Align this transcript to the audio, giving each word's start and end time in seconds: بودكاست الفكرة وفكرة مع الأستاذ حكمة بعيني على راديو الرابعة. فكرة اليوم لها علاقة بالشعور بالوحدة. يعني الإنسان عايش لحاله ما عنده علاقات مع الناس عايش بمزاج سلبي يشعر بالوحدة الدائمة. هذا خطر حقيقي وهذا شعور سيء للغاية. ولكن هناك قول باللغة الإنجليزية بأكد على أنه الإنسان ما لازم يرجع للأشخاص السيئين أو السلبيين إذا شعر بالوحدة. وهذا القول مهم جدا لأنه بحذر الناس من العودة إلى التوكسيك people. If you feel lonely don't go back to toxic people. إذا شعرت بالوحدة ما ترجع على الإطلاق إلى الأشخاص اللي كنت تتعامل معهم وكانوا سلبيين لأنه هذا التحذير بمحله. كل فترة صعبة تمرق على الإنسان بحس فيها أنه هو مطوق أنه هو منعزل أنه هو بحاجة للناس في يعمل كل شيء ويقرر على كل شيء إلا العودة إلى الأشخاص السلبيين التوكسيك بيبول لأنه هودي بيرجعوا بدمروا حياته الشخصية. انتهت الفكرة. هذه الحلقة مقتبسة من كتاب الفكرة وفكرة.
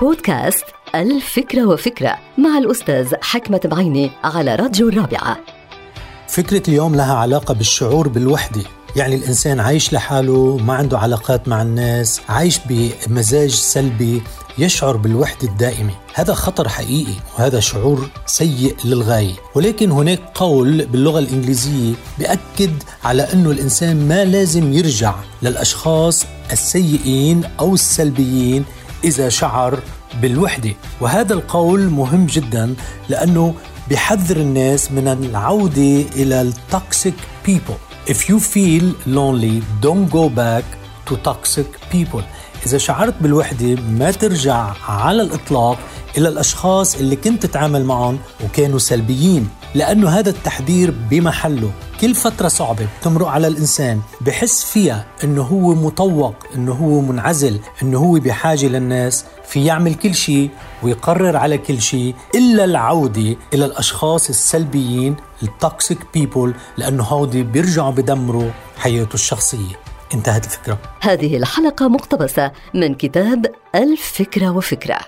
بودكاست 0.00 0.64
الفكرة 0.94 1.66
وفكرة 1.66 2.18
مع 2.38 2.58
الأستاذ 2.58 3.14
حكمة 3.22 3.60
بعيني 3.64 4.10
على 4.24 4.54
راديو 4.54 4.88
الرابعة. 4.88 5.36
فكرة 6.28 6.62
اليوم 6.68 6.94
لها 6.94 7.14
علاقة 7.14 7.54
بالشعور 7.54 8.08
بالوحدة. 8.08 8.62
يعني 8.96 9.14
الإنسان 9.14 9.60
عايش 9.60 9.92
لحاله 9.92 10.56
ما 10.56 10.74
عنده 10.74 10.98
علاقات 10.98 11.48
مع 11.48 11.62
الناس 11.62 12.20
عايش 12.28 12.60
بمزاج 12.68 13.50
سلبي 13.50 14.22
يشعر 14.58 14.96
بالوحدة 14.96 15.48
الدائمة. 15.48 15.94
هذا 16.14 16.34
خطر 16.34 16.68
حقيقي 16.68 17.14
وهذا 17.38 17.60
شعور 17.60 18.08
سيء 18.26 18.76
للغاية. 18.84 19.34
ولكن 19.54 19.90
هناك 19.90 20.20
قول 20.34 20.86
باللغة 20.86 21.18
الإنجليزية 21.18 21.94
بأكد 22.18 22.82
على 23.04 23.22
أنه 23.32 23.50
الإنسان 23.50 24.08
ما 24.08 24.24
لازم 24.24 24.72
يرجع 24.72 25.14
للأشخاص 25.42 26.26
السيئين 26.52 27.44
أو 27.60 27.74
السلبيين 27.74 28.64
إذا 29.04 29.28
شعر 29.28 29.78
بالوحدة. 30.22 30.74
وهذا 31.00 31.34
القول 31.34 31.80
مهم 31.88 32.26
جدا 32.26 32.74
لأنه 33.08 33.54
بحذر 33.90 34.36
الناس 34.36 34.92
من 34.92 35.08
العودة 35.08 36.04
إلى 36.16 36.40
التوكسيك 36.40 37.14
people. 37.46 37.78
If 38.10 38.28
you 38.28 38.38
feel 38.38 38.86
lonely 39.06 39.62
don't 39.82 40.08
go 40.10 40.28
back 40.28 40.64
to 41.08 41.16
toxic 41.28 41.68
people. 41.92 42.22
إذا 42.66 42.78
شعرت 42.78 43.14
بالوحدة 43.20 43.74
ما 43.74 44.10
ترجع 44.10 44.72
على 44.88 45.22
الإطلاق 45.22 45.78
إلى 46.18 46.28
الأشخاص 46.28 46.96
اللي 46.96 47.16
كنت 47.16 47.46
تتعامل 47.46 47.84
معهم 47.84 48.18
وكانوا 48.44 48.78
سلبيين 48.78 49.48
لأنه 49.74 50.08
هذا 50.08 50.30
التحذير 50.30 50.94
بمحله. 51.10 51.70
كل 52.00 52.14
فترة 52.14 52.48
صعبة 52.48 52.88
تمرق 53.02 53.28
على 53.28 53.46
الإنسان 53.46 54.00
بحس 54.20 54.64
فيها 54.64 55.04
أنه 55.24 55.42
هو 55.42 55.74
مطوق 55.74 56.34
أنه 56.54 56.72
هو 56.72 57.00
منعزل 57.00 57.60
أنه 57.82 57.98
هو 57.98 58.12
بحاجة 58.12 58.66
للناس 58.66 59.24
في 59.46 59.64
يعمل 59.64 59.94
كل 59.94 60.14
شيء 60.14 60.50
ويقرر 60.82 61.36
على 61.36 61.58
كل 61.58 61.80
شيء 61.80 62.14
إلا 62.34 62.64
العودة 62.64 63.36
إلى 63.54 63.64
الأشخاص 63.64 64.28
السلبيين 64.28 65.16
التوكسيك 65.42 65.98
بيبول 66.14 66.54
لأنه 66.76 67.02
هودي 67.02 67.42
بيرجعوا 67.42 67.90
بدمروا 67.92 68.50
حياته 68.78 69.14
الشخصية. 69.14 69.76
انتهت 70.14 70.44
الفكرة. 70.44 70.78
هذه 71.00 71.36
الحلقة 71.36 71.88
مقتبسة 71.88 72.52
من 72.74 72.94
كتاب 72.94 73.46
الفكرة 73.74 74.50
وفكرة. 74.50 74.98